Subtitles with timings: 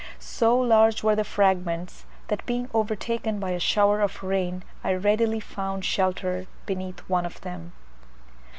[0.17, 5.39] So large were the fragments, that being overtaken by a shower of rain, I readily
[5.39, 7.73] found shelter beneath one of them.